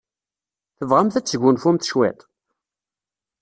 Tebɣamt 0.77 1.17
ad 1.19 1.23
tesgunfumt 1.25 1.87
cwiṭ? 1.91 2.19